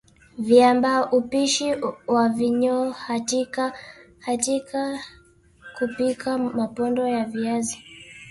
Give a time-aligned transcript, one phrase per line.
[0.37, 1.67] Viambaupishi
[2.07, 3.73] wavianvyohitajika
[5.79, 7.83] kupika mapondo ya viazi